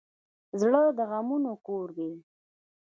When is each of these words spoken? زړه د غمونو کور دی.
زړه 0.59 0.81
د 0.97 0.99
غمونو 1.09 1.53
کور 1.65 1.87
دی. 1.97 2.11